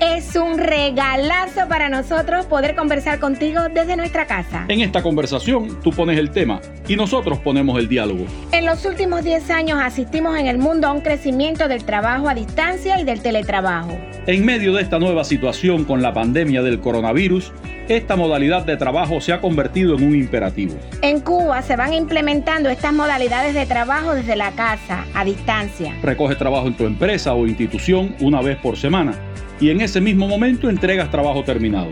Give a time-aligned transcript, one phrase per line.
[0.00, 4.64] Es un regalazo para nosotros poder conversar contigo desde nuestra casa.
[4.68, 8.24] En esta conversación tú pones el tema y nosotros ponemos el diálogo.
[8.52, 12.34] En los últimos 10 años asistimos en el mundo a un crecimiento del trabajo a
[12.34, 13.90] distancia y del teletrabajo.
[14.28, 17.52] En medio de esta nueva situación con la pandemia del coronavirus,
[17.88, 20.74] esta modalidad de trabajo se ha convertido en un imperativo.
[21.02, 25.96] En Cuba se van implementando estas modalidades de trabajo desde la casa, a distancia.
[26.02, 29.14] Recoges trabajo en tu empresa o institución una vez por semana
[29.60, 31.90] y en ese mismo momento entregas trabajo terminado.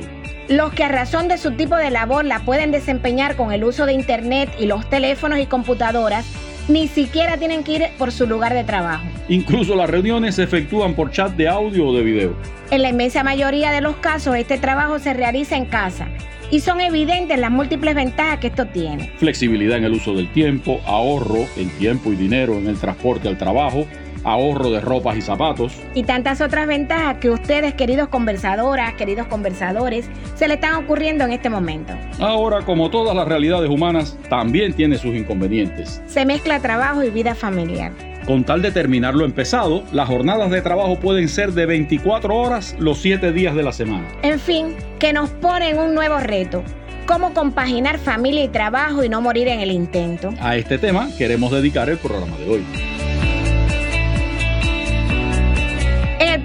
[0.49, 3.85] Los que a razón de su tipo de labor la pueden desempeñar con el uso
[3.85, 6.25] de Internet y los teléfonos y computadoras,
[6.69, 9.05] ni siquiera tienen que ir por su lugar de trabajo.
[9.29, 12.37] Incluso las reuniones se efectúan por chat de audio o de video.
[12.71, 16.09] En la inmensa mayoría de los casos, este trabajo se realiza en casa
[16.51, 19.11] y son evidentes las múltiples ventajas que esto tiene.
[19.19, 23.39] Flexibilidad en el uso del tiempo, ahorro en tiempo y dinero en el transporte al
[23.39, 23.87] trabajo,
[24.27, 25.73] ahorro de ropas y zapatos.
[25.95, 31.33] Y tantas otras ventajas que ustedes, queridos conversadoras, queridos conversadores, se le están ocurriendo en
[31.33, 31.95] este momento.
[32.19, 36.03] Ahora, como todas las realidades humanas, también tiene sus inconvenientes.
[36.07, 37.93] Se mezcla trabajo y vida familiar.
[38.27, 42.75] Con tal de terminar lo empezado, las jornadas de trabajo pueden ser de 24 horas
[42.81, 44.09] los 7 días de la semana.
[44.23, 46.65] En fin, que nos ponen un nuevo reto.
[47.07, 50.35] Cómo compaginar familia y trabajo y no morir en el intento.
[50.41, 52.96] A este tema queremos dedicar el programa de hoy.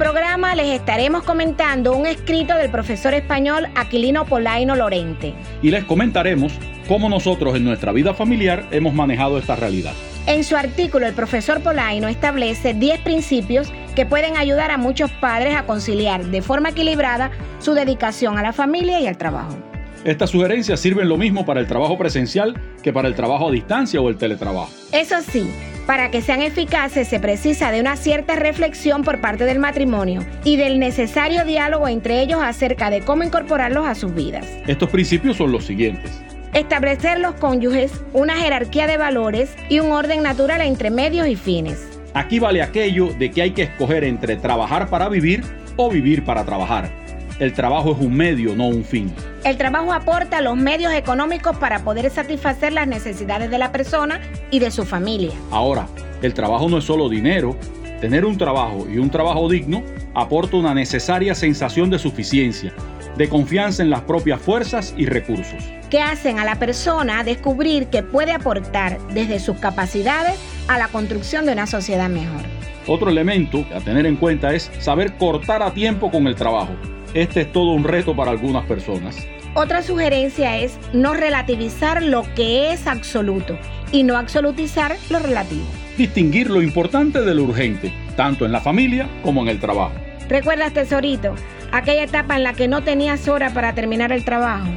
[0.01, 5.35] Programa les estaremos comentando un escrito del profesor español Aquilino Polaino Lorente.
[5.61, 6.53] Y les comentaremos
[6.87, 9.93] cómo nosotros en nuestra vida familiar hemos manejado esta realidad.
[10.25, 15.55] En su artículo, el profesor Polaino establece 10 principios que pueden ayudar a muchos padres
[15.55, 17.29] a conciliar de forma equilibrada
[17.59, 19.55] su dedicación a la familia y al trabajo.
[20.03, 24.01] Estas sugerencias sirven lo mismo para el trabajo presencial que para el trabajo a distancia
[24.01, 24.71] o el teletrabajo.
[24.91, 25.47] Eso sí,
[25.85, 30.57] para que sean eficaces se precisa de una cierta reflexión por parte del matrimonio y
[30.57, 34.45] del necesario diálogo entre ellos acerca de cómo incorporarlos a sus vidas.
[34.67, 36.21] Estos principios son los siguientes.
[36.53, 41.87] Establecer los cónyuges una jerarquía de valores y un orden natural entre medios y fines.
[42.13, 45.43] Aquí vale aquello de que hay que escoger entre trabajar para vivir
[45.77, 47.00] o vivir para trabajar.
[47.39, 49.13] El trabajo es un medio, no un fin.
[49.43, 54.21] El trabajo aporta los medios económicos para poder satisfacer las necesidades de la persona
[54.51, 55.31] y de su familia.
[55.49, 55.87] Ahora,
[56.21, 57.57] el trabajo no es solo dinero.
[57.99, 59.83] Tener un trabajo y un trabajo digno
[60.13, 62.73] aporta una necesaria sensación de suficiencia,
[63.17, 65.63] de confianza en las propias fuerzas y recursos.
[65.89, 71.45] Que hacen a la persona descubrir que puede aportar desde sus capacidades a la construcción
[71.45, 72.41] de una sociedad mejor.
[72.87, 76.73] Otro elemento a tener en cuenta es saber cortar a tiempo con el trabajo.
[77.13, 79.27] Este es todo un reto para algunas personas.
[79.53, 83.57] Otra sugerencia es no relativizar lo que es absoluto
[83.91, 85.65] y no absolutizar lo relativo.
[85.97, 89.93] Distinguir lo importante de lo urgente, tanto en la familia como en el trabajo.
[90.29, 91.35] ¿Recuerdas, tesorito,
[91.73, 94.69] aquella etapa en la que no tenías hora para terminar el trabajo?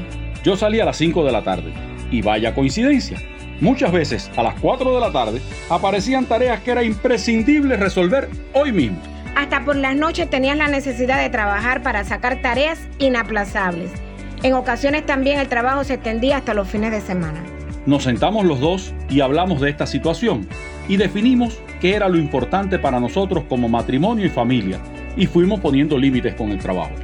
[0.42, 1.72] Yo salí a las 5 de la tarde
[2.10, 3.22] y vaya coincidencia.
[3.60, 5.40] Muchas veces a las 4 de la tarde
[5.70, 9.13] aparecían tareas que era imprescindible resolver hoy mismo.
[9.36, 13.90] Hasta por las noches tenías la necesidad de trabajar para sacar tareas inaplazables.
[14.42, 17.42] En ocasiones también el trabajo se extendía hasta los fines de semana.
[17.86, 20.46] Nos sentamos los dos y hablamos de esta situación
[20.88, 24.78] y definimos qué era lo importante para nosotros como matrimonio y familia
[25.16, 26.94] y fuimos poniendo límites con el trabajo.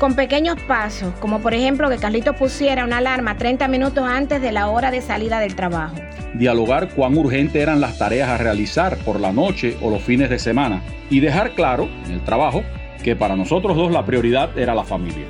[0.00, 4.50] Con pequeños pasos, como por ejemplo que Carlito pusiera una alarma 30 minutos antes de
[4.50, 5.94] la hora de salida del trabajo.
[6.32, 10.38] Dialogar cuán urgentes eran las tareas a realizar por la noche o los fines de
[10.38, 12.62] semana y dejar claro en el trabajo
[13.04, 15.26] que para nosotros dos la prioridad era la familia.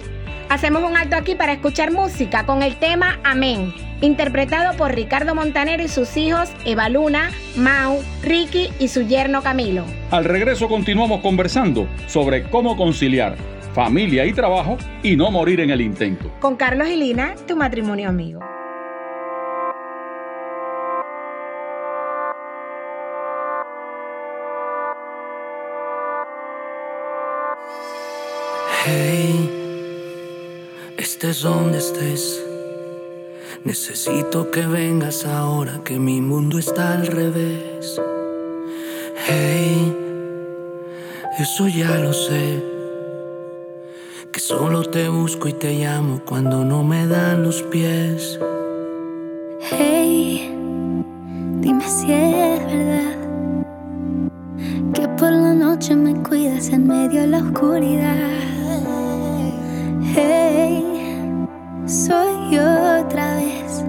[0.50, 5.80] Hacemos un alto aquí para escuchar música con el tema Amén, interpretado por Ricardo Montaner
[5.80, 9.84] y sus hijos Eva Luna, Mau, Ricky y su yerno Camilo.
[10.12, 13.34] Al regreso continuamos conversando sobre cómo conciliar
[13.74, 16.30] familia y trabajo y no morir en el intento.
[16.40, 18.40] Con Carlos y Lina, tu matrimonio amigo.
[28.86, 29.50] Hey,
[30.96, 32.42] estés donde estés.
[33.64, 38.00] Necesito que vengas ahora que mi mundo está al revés.
[39.28, 39.94] Hey,
[41.38, 42.69] eso ya lo sé.
[44.32, 48.38] Que solo te busco y te llamo cuando no me dan los pies.
[49.60, 50.54] Hey,
[51.60, 53.16] dime si es verdad
[54.94, 58.30] que por la noche me cuidas en medio de la oscuridad.
[60.14, 60.84] Hey,
[61.86, 62.62] soy yo
[63.04, 63.84] otra vez.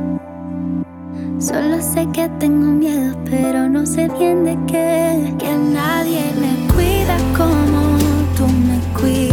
[1.38, 5.36] Solo sé que tengo miedo, pero no sé bien de qué.
[5.38, 7.98] Que nadie me cuida como
[8.36, 9.31] tú me cuidas.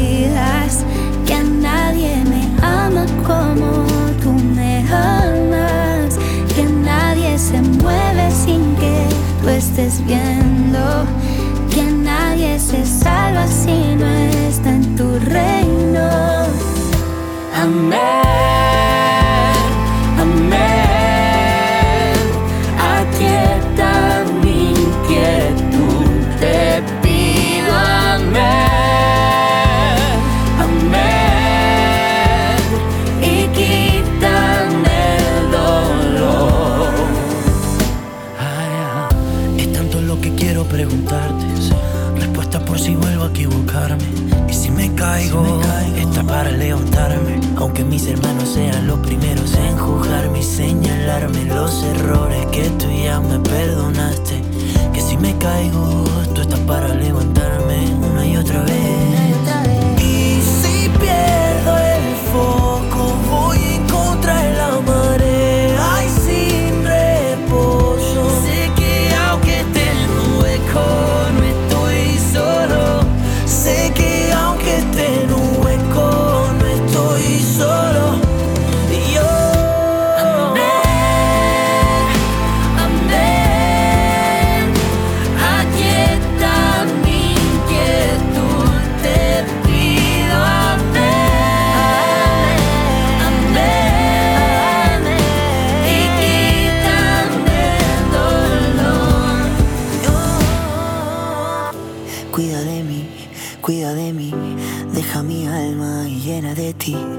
[10.07, 11.07] Viendo.
[11.71, 14.07] Que nadie se salva si no
[14.49, 16.09] está en tu reino.
[17.55, 18.28] Amén.
[47.89, 53.39] Mis hermanos sean los primeros en juzgarme y señalarme los errores que tú ya me
[53.39, 54.43] perdonaste.
[54.93, 56.05] Que si me caigo,
[56.35, 59.28] tú estás para levantarme una y otra vez.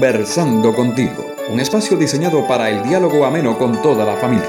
[0.00, 4.48] Conversando contigo, un espacio diseñado para el diálogo ameno con toda la familia.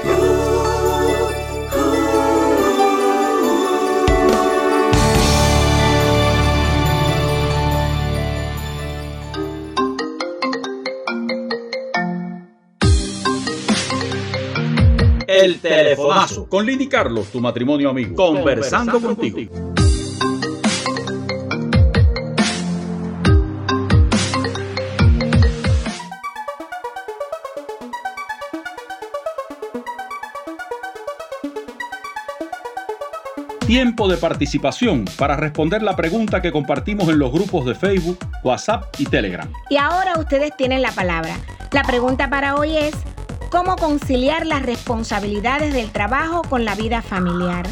[15.28, 18.16] El telefonazo con Lini Carlos, tu matrimonio amigo.
[18.16, 19.71] Conversando, contigo.
[33.72, 38.84] Tiempo de participación para responder la pregunta que compartimos en los grupos de Facebook, WhatsApp
[38.98, 39.50] y Telegram.
[39.70, 41.38] Y ahora ustedes tienen la palabra.
[41.70, 42.92] La pregunta para hoy es,
[43.50, 47.66] ¿cómo conciliar las responsabilidades del trabajo con la vida familiar?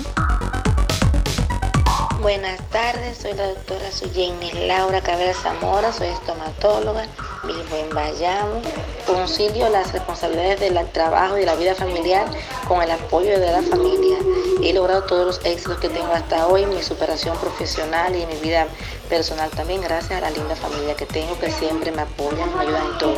[2.23, 7.05] Buenas tardes, soy la doctora Suyenni Laura Cabrera Zamora, soy estomatóloga,
[7.45, 8.63] vivo en Bayamo.
[9.07, 12.27] Concilio las responsabilidades del trabajo y de la vida familiar
[12.69, 14.19] con el apoyo de la familia.
[14.63, 18.67] He logrado todos los éxitos que tengo hasta hoy, mi superación profesional y mi vida
[19.09, 22.87] personal también, gracias a la linda familia que tengo que siempre me apoyan, me ayudan
[22.87, 23.15] en todo.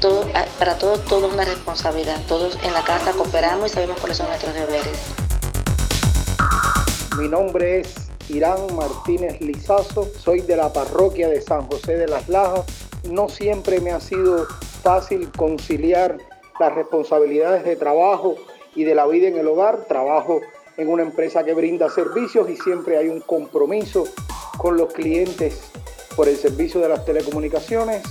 [0.00, 0.24] todo
[0.58, 2.20] para todos, todo es una responsabilidad.
[2.26, 4.98] Todos en la casa cooperamos y sabemos cuáles son nuestros deberes.
[7.16, 7.94] Mi nombre es
[8.28, 12.64] Irán Martínez Lizazo, soy de la parroquia de San José de las Lajas.
[13.04, 14.46] No siempre me ha sido
[14.88, 16.16] fácil conciliar
[16.58, 18.36] las responsabilidades de trabajo
[18.74, 19.84] y de la vida en el hogar.
[19.84, 20.40] Trabajo
[20.78, 24.04] en una empresa que brinda servicios y siempre hay un compromiso
[24.56, 25.60] con los clientes
[26.16, 28.02] por el servicio de las telecomunicaciones,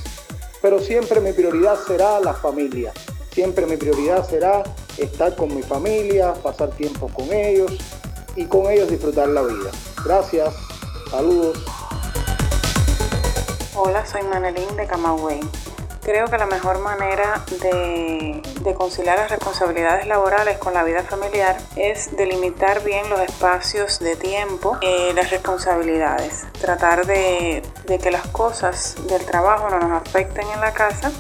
[0.61, 2.93] pero siempre mi prioridad será la familia.
[3.31, 4.61] Siempre mi prioridad será
[4.99, 7.75] estar con mi familia, pasar tiempo con ellos
[8.35, 9.71] y con ellos disfrutar la vida.
[10.05, 10.53] Gracias,
[11.09, 11.57] saludos.
[13.73, 15.39] Hola, soy Manelín de Camagüey.
[16.07, 18.41] Creo que la mejor manera de,
[18.77, 24.77] conciliar las responsabilidades laborales con la vida familiar es delimitar bien los espacios de tiempo
[24.79, 26.45] y las responsabilidades.
[26.61, 31.11] Tratar de, de que las cosas del trabajo no nos afecten en la casa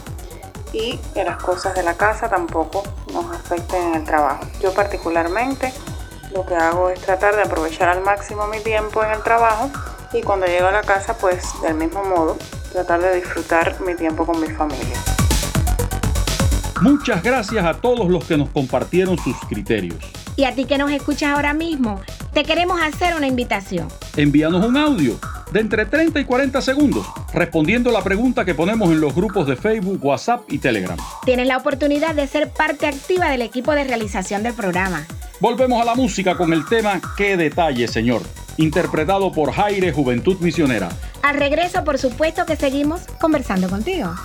[0.71, 4.45] y que las cosas de la casa tampoco nos afecten en el trabajo.
[4.61, 5.73] Yo particularmente
[6.31, 9.69] lo que hago es tratar de aprovechar al máximo mi tiempo en el trabajo
[10.13, 12.37] y cuando llego a la casa pues del mismo modo
[12.71, 14.97] tratar de disfrutar mi tiempo con mi familia.
[16.81, 19.97] Muchas gracias a todos los que nos compartieron sus criterios.
[20.35, 21.99] Y a ti que nos escuchas ahora mismo,
[22.33, 23.87] te queremos hacer una invitación.
[24.15, 25.19] Envíanos un audio
[25.51, 29.55] de entre 30 y 40 segundos respondiendo la pregunta que ponemos en los grupos de
[29.55, 30.97] Facebook, WhatsApp y Telegram.
[31.25, 35.07] Tienes la oportunidad de ser parte activa del equipo de realización del programa.
[35.39, 38.23] Volvemos a la música con el tema Qué detalle, señor,
[38.57, 40.89] interpretado por Jaire Juventud Misionera.
[41.21, 44.15] Al regreso, por supuesto que seguimos conversando contigo.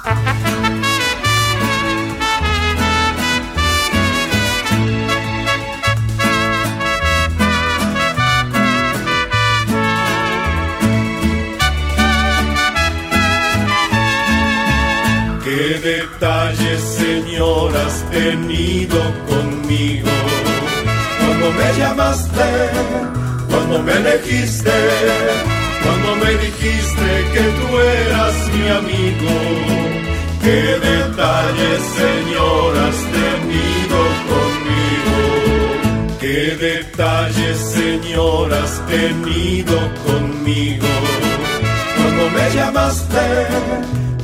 [15.44, 20.08] ¿Qué detalles, señor, has tenido conmigo?
[21.24, 22.48] Cuando me llamaste,
[23.48, 24.70] cuando me elegiste,
[25.82, 29.34] cuando me dijiste que tú eras mi amigo.
[30.42, 33.98] Qué detalles, Señor, has tenido
[34.32, 35.16] conmigo.
[36.20, 40.86] Qué detalles, Señor, has tenido conmigo.
[41.96, 43.26] Cuando me llamaste,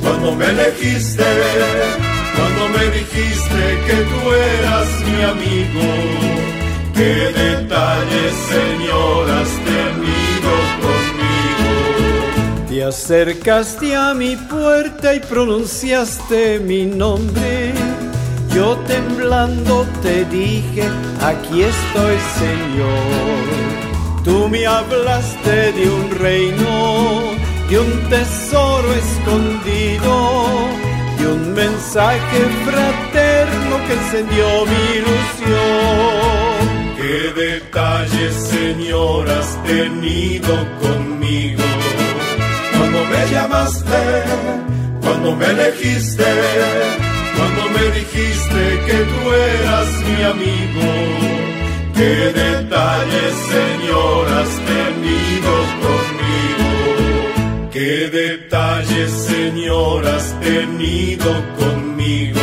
[0.03, 1.25] cuando me elegiste,
[2.37, 6.48] cuando me dijiste que tú eras mi amigo
[8.49, 10.53] Señor, has tenido
[10.83, 11.71] conmigo.
[12.69, 17.73] Te acercaste a mi puerta y pronunciaste mi nombre.
[18.55, 20.89] Yo temblando te dije,
[21.21, 23.45] aquí estoy, Señor.
[24.25, 27.23] Tú me hablaste de un reino,
[27.69, 30.41] de un tesoro escondido,
[31.19, 36.38] de un mensaje fraterno que encendió mi ilusión.
[37.09, 41.63] Qué detalles, Señor, has tenido conmigo.
[42.77, 44.03] Cuando me llamaste,
[45.01, 46.31] cuando me elegiste,
[47.35, 50.87] cuando me dijiste que tú eras mi amigo.
[51.95, 55.53] Qué detalles, Señor, has tenido
[55.87, 56.69] conmigo.
[57.73, 62.41] Qué detalles, Señor, has tenido conmigo.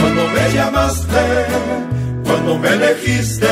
[0.00, 1.84] Cuando me llamaste,
[2.44, 3.48] cuando me elegiste,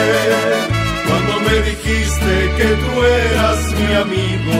[1.09, 4.59] cuando me dijiste que tú eras mi amigo.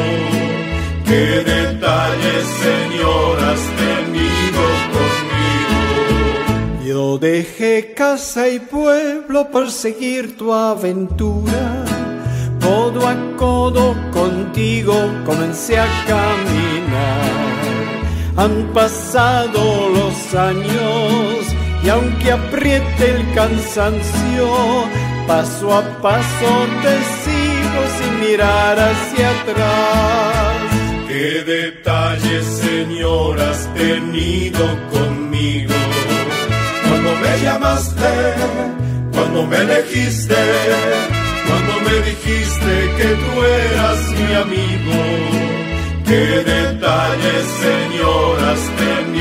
[1.05, 4.63] Qué detalles, Señor, has tenido
[4.97, 5.81] conmigo.
[6.87, 11.85] Yo dejé casa y pueblo por seguir tu aventura.
[12.63, 14.95] Codo a codo contigo
[15.27, 17.43] comencé a caminar.
[18.37, 21.42] Han pasado los años
[21.85, 24.47] y aunque apriete el cansancio,
[25.27, 26.51] paso a paso
[26.83, 30.73] te sigo sin mirar hacia atrás.
[31.09, 35.75] Qué detalles, Señor, has tenido conmigo.
[36.89, 38.13] Cuando me llamaste,
[39.13, 40.37] cuando me elegiste,
[41.49, 42.73] cuando me dijiste
[43.23, 44.99] tú eras mi amigo.
[46.07, 49.12] Qué detalles, Señor, has tenido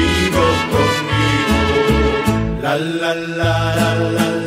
[2.78, 4.41] la la la la la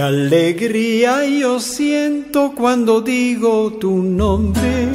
[0.00, 4.88] alegría yo siento cuando digo tu nombre,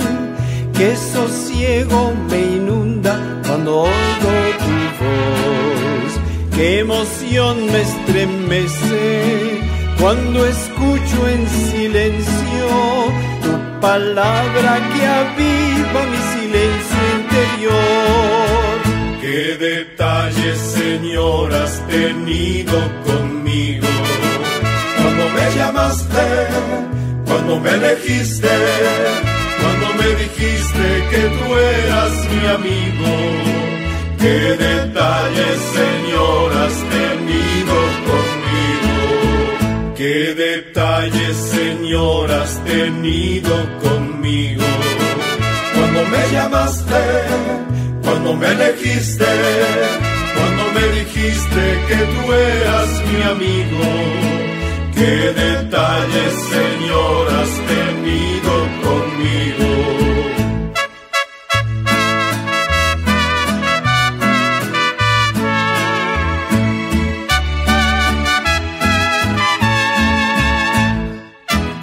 [0.78, 4.34] qué sosiego me inunda cuando oigo
[4.64, 6.12] tu voz,
[6.56, 9.62] qué emoción me estremece
[10.00, 12.68] cuando escucho en silencio
[13.42, 17.84] tu palabra que aviva mi silencio interior.
[19.22, 23.88] Qué detalles, Señor, has tenido conmigo
[25.56, 26.48] llamaste,
[27.26, 28.50] cuando me elegiste,
[29.62, 33.12] cuando me dijiste que tú eras mi amigo.
[34.20, 37.76] Qué detalles, Señor, has tenido
[38.10, 38.96] conmigo.
[39.96, 44.64] Qué detalles, Señor, has tenido conmigo.
[45.76, 47.04] Cuando me llamaste,
[48.04, 49.26] cuando me elegiste,
[50.36, 54.43] cuando me dijiste que tú eras mi amigo
[54.96, 59.70] qué detalles, Señor, has tenido conmigo.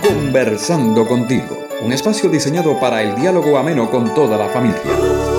[0.02, 5.29] Conversando contigo, un espacio diseñado para el diálogo ameno con toda la familia.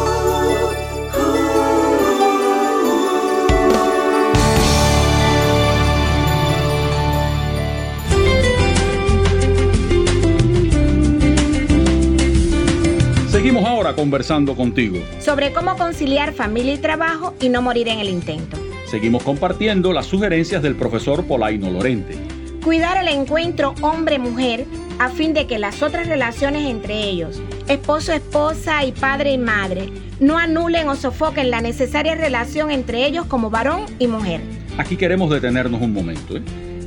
[14.02, 14.98] Conversando contigo.
[15.20, 18.58] Sobre cómo conciliar familia y trabajo y no morir en el intento.
[18.88, 22.16] Seguimos compartiendo las sugerencias del profesor Polaino Lorente.
[22.64, 24.66] Cuidar el encuentro hombre-mujer
[24.98, 30.40] a fin de que las otras relaciones entre ellos, esposo-esposa y padre y madre, no
[30.40, 34.42] anulen o sofoquen la necesaria relación entre ellos como varón y mujer.
[34.80, 36.38] Aquí queremos detenernos un momento.
[36.38, 36.42] ¿eh?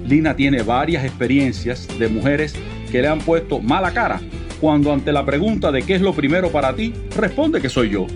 [0.05, 2.57] Lina tiene varias experiencias de mujeres
[2.90, 4.20] que le han puesto mala cara
[4.60, 8.06] cuando ante la pregunta de qué es lo primero para ti, responde que soy yo.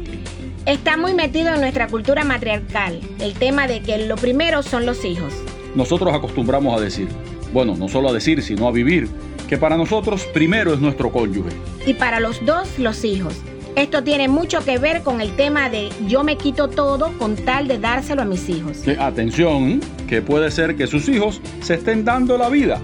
[0.67, 5.05] Está muy metido en nuestra cultura matriarcal el tema de que lo primero son los
[5.05, 5.33] hijos.
[5.75, 7.09] Nosotros acostumbramos a decir,
[7.53, 9.09] bueno, no solo a decir, sino a vivir,
[9.49, 11.51] que para nosotros primero es nuestro cónyuge.
[11.87, 13.35] Y para los dos, los hijos.
[13.77, 17.69] Esto tiene mucho que ver con el tema de yo me quito todo con tal
[17.69, 18.83] de dárselo a mis hijos.
[18.99, 22.81] atención, que puede ser que sus hijos se estén dando la vida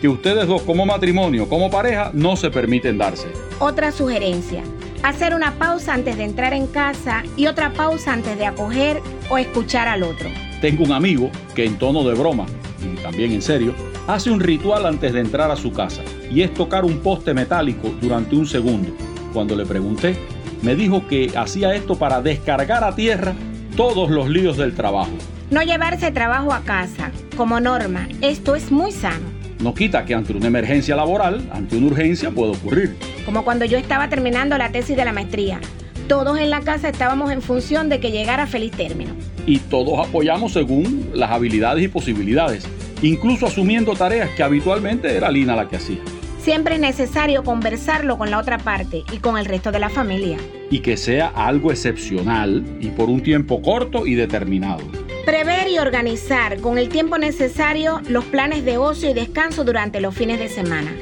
[0.00, 3.28] que ustedes dos como matrimonio, como pareja, no se permiten darse.
[3.58, 4.62] Otra sugerencia,
[5.02, 9.38] hacer una pausa antes de entrar en casa y otra pausa antes de acoger o
[9.38, 10.28] escuchar al otro.
[10.60, 12.46] Tengo un amigo que en tono de broma,
[12.82, 13.74] y también en serio,
[14.06, 17.92] hace un ritual antes de entrar a su casa y es tocar un poste metálico
[18.00, 18.90] durante un segundo.
[19.32, 20.16] Cuando le pregunté,
[20.62, 23.34] me dijo que hacía esto para descargar a tierra
[23.76, 25.12] todos los líos del trabajo.
[25.50, 29.35] No llevarse trabajo a casa, como norma, esto es muy sano.
[29.60, 32.96] No quita que ante una emergencia laboral, ante una urgencia, puede ocurrir.
[33.24, 35.60] Como cuando yo estaba terminando la tesis de la maestría.
[36.08, 39.14] Todos en la casa estábamos en función de que llegara a feliz término.
[39.46, 42.66] Y todos apoyamos según las habilidades y posibilidades,
[43.02, 45.98] incluso asumiendo tareas que habitualmente era Lina la que hacía.
[46.38, 50.36] Siempre es necesario conversarlo con la otra parte y con el resto de la familia.
[50.70, 54.82] Y que sea algo excepcional y por un tiempo corto y determinado.
[55.26, 60.14] Prever y organizar con el tiempo necesario los planes de ocio y descanso durante los
[60.14, 60.94] fines de semana.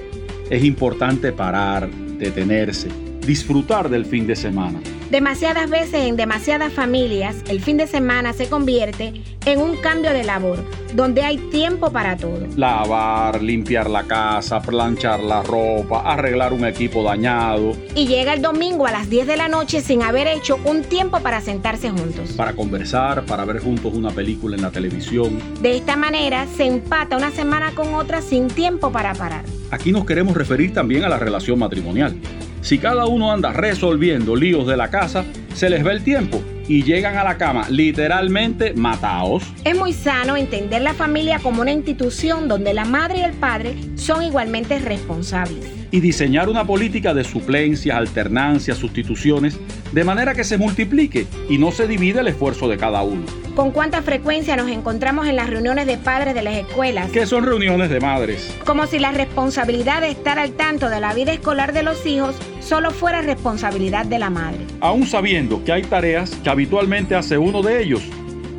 [0.49, 2.89] Es importante parar, detenerse,
[3.27, 4.81] disfrutar del fin de semana.
[5.11, 9.13] Demasiadas veces en demasiadas familias el fin de semana se convierte
[9.45, 10.59] en un cambio de labor,
[10.95, 12.47] donde hay tiempo para todo.
[12.57, 17.77] Lavar, limpiar la casa, planchar la ropa, arreglar un equipo dañado.
[17.95, 21.21] Y llega el domingo a las 10 de la noche sin haber hecho un tiempo
[21.21, 22.33] para sentarse juntos.
[22.33, 25.39] Para conversar, para ver juntos una película en la televisión.
[25.61, 29.45] De esta manera se empata una semana con otra sin tiempo para parar.
[29.71, 32.17] Aquí nos queremos referir también a la relación matrimonial.
[32.65, 36.83] Si cada uno anda resolviendo líos de la casa, se les ve el tiempo y
[36.83, 39.43] llegan a la cama literalmente mataos.
[39.67, 43.75] Es muy sano entender la familia como una institución donde la madre y el padre
[43.97, 45.63] son igualmente responsables.
[45.91, 49.61] Y diseñar una política de suplencias, alternancias, sustituciones,
[49.95, 53.23] de manera que se multiplique y no se divide el esfuerzo de cada uno.
[53.55, 57.13] ¿Con cuánta frecuencia nos encontramos en las reuniones de padres de las escuelas?
[57.13, 58.53] ¿Qué son reuniones de madres?
[58.67, 62.35] Como si la responsabilidad de estar al tanto de la vida escolar de los hijos
[62.59, 64.59] solo fuera responsabilidad de la madre.
[64.81, 68.03] Aún sabiendo que hay tareas que habitualmente hace uno de ellos,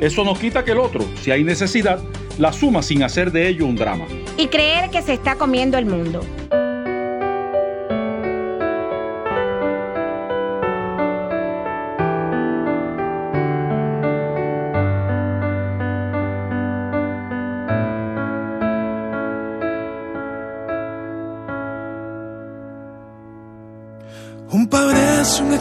[0.00, 2.00] eso no quita que el otro, si hay necesidad,
[2.38, 4.06] la suma sin hacer de ello un drama.
[4.38, 6.20] Y creer que se está comiendo el mundo.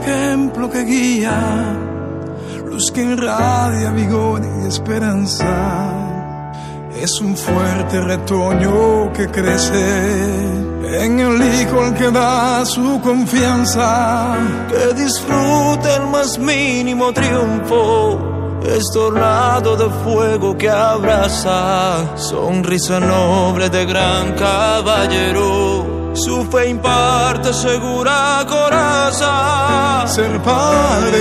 [0.06, 1.76] Ejemplo que guía,
[2.66, 5.94] luz que irradia vigor y esperanza.
[7.02, 14.38] Es un fuerte retoño que crece en el hijo al que da su confianza.
[14.70, 18.62] Que disfruta el más mínimo triunfo.
[18.66, 28.46] Es tornado de fuego que abraza, sonrisa noble de gran caballero su fe imparte segura
[28.48, 30.08] coraza.
[30.08, 31.20] Ser padre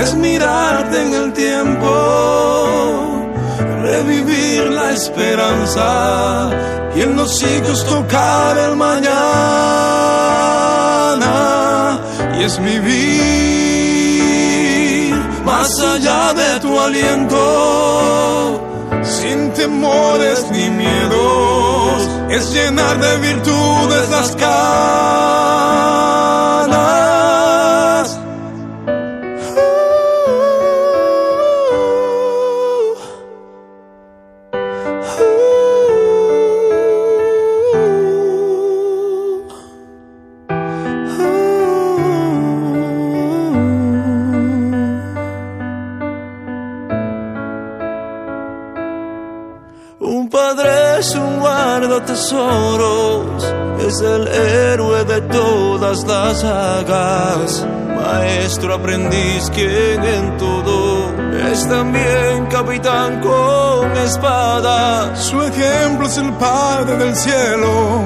[0.00, 1.88] es mirarte en el tiempo,
[3.82, 6.50] revivir la esperanza
[6.94, 9.16] y en los siglos tocar el mañana.
[12.38, 13.96] Y es vivir
[15.44, 18.60] más allá de tu aliento,
[19.02, 21.85] sin temores ni miedos
[22.36, 24.66] es llenar de virtudes las canas.
[51.96, 53.54] Guarda tesoros,
[53.86, 61.14] es el héroe de todas las sagas, maestro aprendiz quien en todo
[61.52, 65.14] es también capitán con espada.
[65.16, 68.04] Su ejemplo es el Padre del cielo,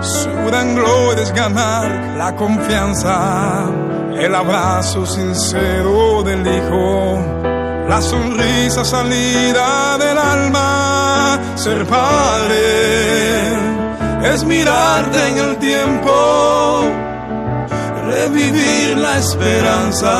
[0.00, 3.70] su gran gloria es ganar la confianza,
[4.18, 7.49] el abrazo sincero del Hijo,
[7.90, 12.60] la sonrisa salida del alma, ser padre
[14.32, 16.84] es mirarte en el tiempo,
[18.06, 20.14] revivir la esperanza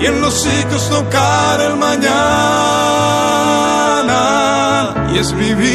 [0.00, 2.12] y en los ciclos tocar el mañana.
[5.12, 5.74] Y es vivir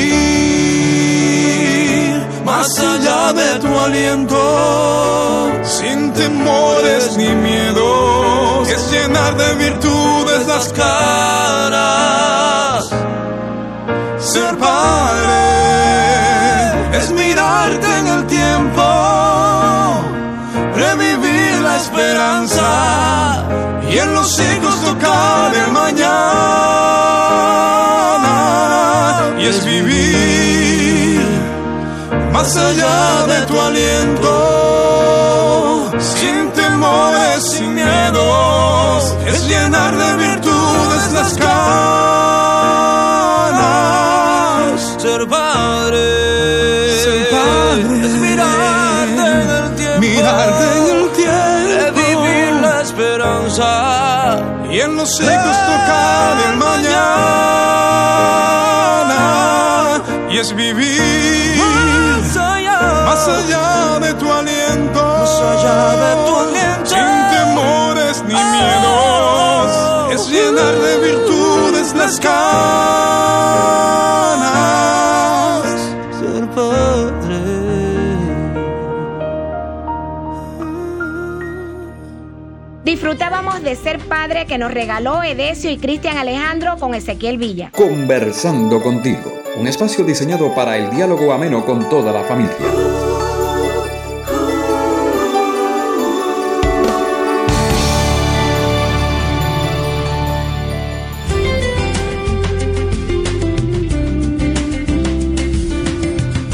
[2.45, 9.55] más allá de tu aliento, sin temores ni miedos, es llenar de
[10.47, 11.99] las caras.
[14.19, 15.39] Ser padre
[16.97, 18.83] es mirarte en el tiempo,
[20.75, 23.45] revivir la esperanza
[23.89, 26.09] y en los siglos tocar el mañana.
[29.39, 31.21] Y es vivir
[32.33, 34.31] más allá de tu aliento,
[35.99, 40.28] sin temores, sin miedos, es llenar de virtudes
[54.99, 57.21] los siglos tocar el mañana.
[60.29, 61.57] Y es vivir
[63.05, 69.69] más allá, de tu aliento, más allá de tu aliento, sin temores ni miedos,
[70.13, 72.48] es llenar de virtudes las canas.
[83.09, 87.71] Disfrutábamos de ser padre que nos regaló Edesio y Cristian Alejandro con Ezequiel Villa.
[87.75, 92.53] Conversando contigo, un espacio diseñado para el diálogo ameno con toda la familia.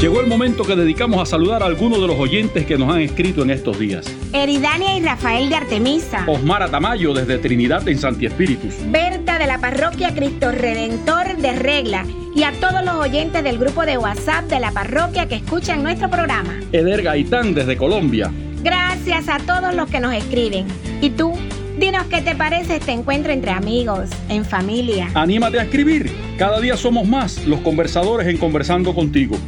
[0.00, 3.00] Llegó el momento que dedicamos a saludar a algunos de los oyentes que nos han
[3.00, 4.04] escrito en estos días.
[4.34, 6.24] Eridania y Rafael de Artemisa.
[6.26, 8.74] Osmara Tamayo desde Trinidad en Santi Espíritus.
[8.88, 12.04] Berta de la parroquia Cristo Redentor de Regla.
[12.34, 16.10] Y a todos los oyentes del grupo de WhatsApp de la parroquia que escuchan nuestro
[16.10, 16.60] programa.
[16.72, 18.30] Eder Gaitán desde Colombia.
[18.62, 20.66] Gracias a todos los que nos escriben.
[21.00, 21.32] ¿Y tú?
[21.78, 25.08] Dinos qué te parece este encuentro entre amigos, en familia.
[25.14, 26.12] Anímate a escribir.
[26.36, 29.38] Cada día somos más los conversadores en Conversando contigo.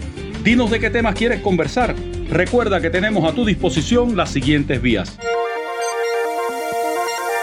[0.42, 1.94] Dinos de qué temas quieres conversar.
[2.30, 5.18] Recuerda que tenemos a tu disposición las siguientes vías.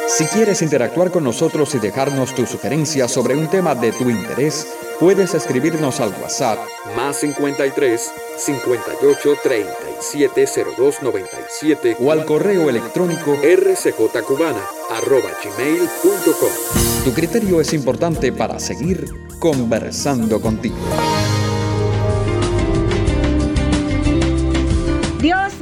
[0.07, 4.67] Si quieres interactuar con nosotros y dejarnos tus sugerencias sobre un tema de tu interés,
[4.99, 6.59] puedes escribirnos al WhatsApp
[6.95, 17.03] más 53 58 37 02 97 o al correo electrónico rcjcubana arroba gmail.com.
[17.03, 19.05] Tu criterio es importante para seguir
[19.39, 20.77] conversando contigo.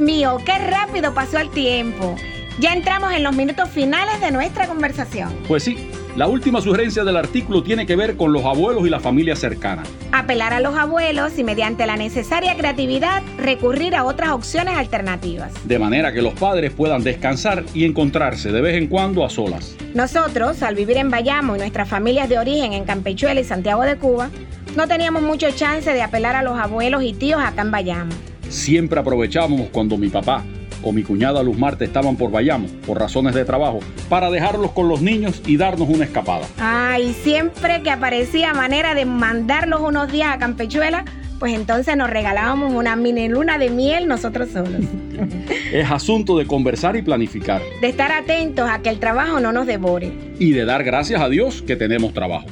[0.03, 2.15] Mío, qué rápido pasó el tiempo.
[2.59, 5.33] Ya entramos en los minutos finales de nuestra conversación.
[5.47, 8.99] Pues sí, la última sugerencia del artículo tiene que ver con los abuelos y la
[8.99, 9.81] familia cercana.
[10.11, 15.51] Apelar a los abuelos y mediante la necesaria creatividad recurrir a otras opciones alternativas.
[15.67, 19.75] De manera que los padres puedan descansar y encontrarse de vez en cuando a solas.
[19.95, 23.95] Nosotros, al vivir en Bayamo y nuestras familias de origen en Campechuela y Santiago de
[23.97, 24.29] Cuba,
[24.75, 28.11] no teníamos mucho chance de apelar a los abuelos y tíos acá en Bayamo.
[28.53, 30.43] Siempre aprovechábamos cuando mi papá
[30.83, 34.87] o mi cuñada Luz Marta estaban por Bayamo, por razones de trabajo, para dejarlos con
[34.87, 36.45] los niños y darnos una escapada.
[36.59, 41.03] Ay, siempre que aparecía manera de mandarlos unos días a Campechuela,
[41.39, 44.83] pues entonces nos regalábamos una mini luna de miel nosotros solos.
[45.73, 47.59] es asunto de conversar y planificar.
[47.81, 50.11] De estar atentos a que el trabajo no nos devore.
[50.37, 52.45] Y de dar gracias a Dios que tenemos trabajo.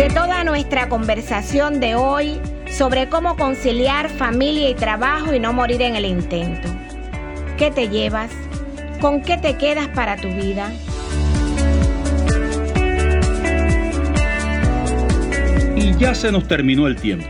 [0.00, 5.82] De toda nuestra conversación de hoy sobre cómo conciliar familia y trabajo y no morir
[5.82, 6.70] en el intento.
[7.58, 8.30] ¿Qué te llevas?
[9.02, 10.72] ¿Con qué te quedas para tu vida?
[15.76, 17.26] Y ya se nos terminó el tiempo.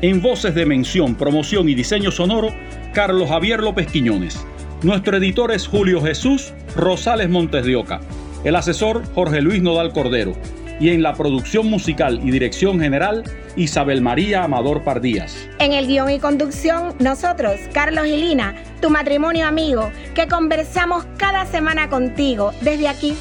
[0.00, 2.54] En voces de mención, promoción y diseño sonoro,
[2.94, 4.46] Carlos Javier López Quiñones.
[4.84, 8.00] Nuestro editor es Julio Jesús Rosales Montes de Oca.
[8.44, 10.34] El asesor Jorge Luis Nodal Cordero
[10.82, 13.22] y en la producción musical y dirección general
[13.54, 15.48] Isabel María Amador Pardías.
[15.60, 21.46] En el guion y conducción, nosotros, Carlos y Lina, tu matrimonio amigo, que conversamos cada
[21.46, 23.14] semana contigo desde aquí,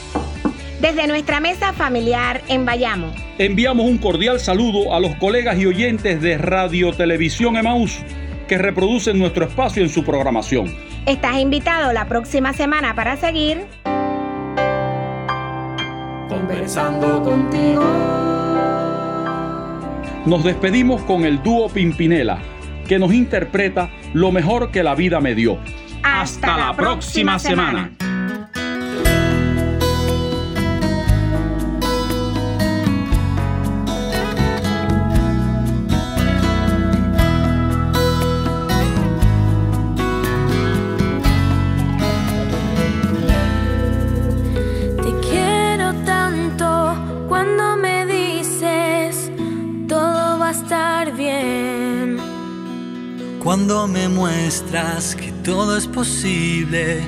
[0.81, 3.13] desde nuestra mesa familiar en Bayamo.
[3.37, 7.99] Enviamos un cordial saludo a los colegas y oyentes de Radio Televisión Emaús
[8.47, 10.75] que reproducen nuestro espacio en su programación.
[11.05, 13.59] Estás invitado la próxima semana para seguir
[16.41, 17.83] conversando contigo.
[20.25, 22.39] Nos despedimos con el dúo Pimpinela,
[22.87, 25.59] que nos interpreta lo mejor que la vida me dio.
[26.03, 27.91] Hasta, la, próxima, semana.
[54.21, 57.01] Muestras que todo es posible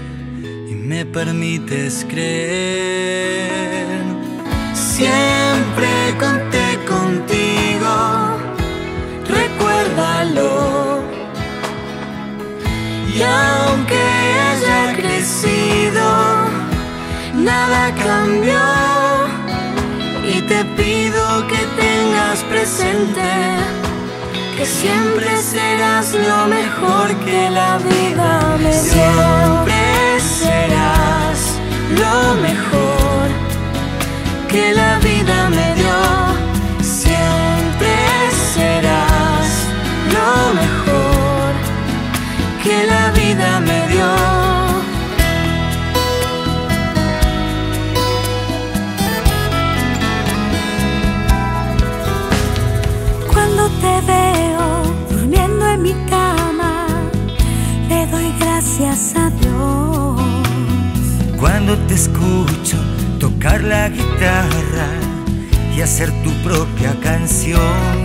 [0.68, 4.02] y me permites creer.
[4.74, 7.94] Siempre conté contigo,
[9.28, 11.04] recuérdalo.
[13.16, 14.04] Y aunque
[14.48, 16.06] haya crecido,
[17.36, 18.64] nada cambió.
[20.34, 23.83] Y te pido que tengas presente
[24.66, 28.82] siempre serás lo mejor que la vida me dio.
[28.82, 31.60] Siempre serás
[32.02, 33.28] lo mejor
[34.50, 35.73] que la vida me dio.
[63.20, 64.88] Tocar la guitarra
[65.76, 68.04] y hacer tu propia canción.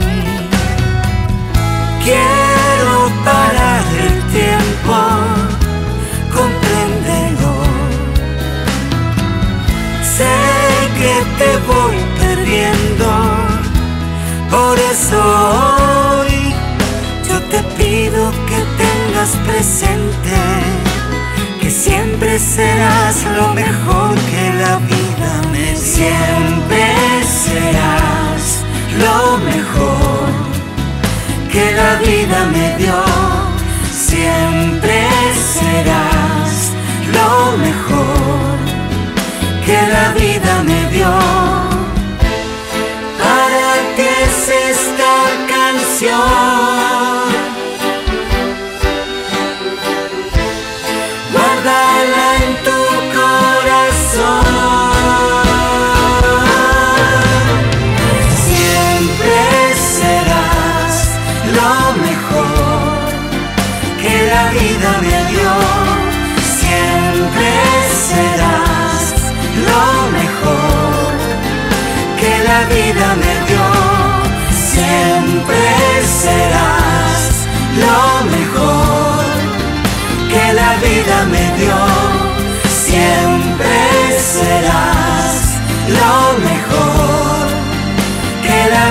[2.03, 4.97] Quiero parar el tiempo,
[6.33, 7.53] compréndelo.
[10.17, 10.35] Sé
[10.99, 13.09] que te voy perdiendo,
[14.51, 15.19] por eso
[16.21, 16.55] hoy
[17.29, 20.88] yo te pido que tengas presente
[21.71, 25.77] siempre serás lo mejor que la vida me.
[25.77, 26.85] Siempre
[27.45, 28.65] serás
[28.99, 30.29] lo mejor
[31.53, 33.03] que la vida me dio.
[33.93, 35.07] Siempre
[35.55, 36.73] serás
[37.13, 38.59] lo mejor
[39.65, 41.68] que la vida me dio.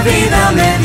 [0.07, 0.76] vida me